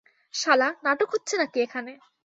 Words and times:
শালা, 0.33 0.67
নাটক 0.85 1.09
হচ্ছে 1.13 1.33
নাকি 1.41 1.57
এখানে? 1.65 1.91